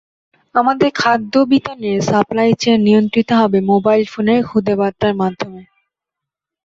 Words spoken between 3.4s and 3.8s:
হবে